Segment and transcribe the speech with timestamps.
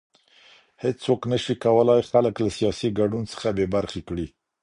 [0.83, 4.27] هيڅوک نشي کولای خلګ له سياسي ګډون څخه بې برخي کړي.